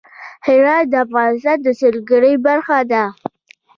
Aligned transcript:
هرات 0.47 0.85
د 0.89 0.93
افغانستان 1.05 1.57
د 1.63 1.67
سیلګرۍ 1.79 2.35
برخه 2.45 2.79
ده. 2.91 3.03